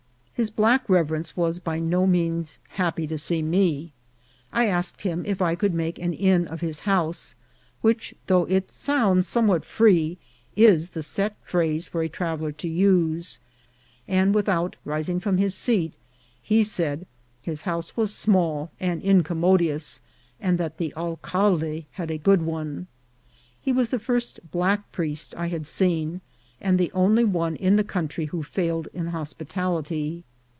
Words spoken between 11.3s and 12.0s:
phrase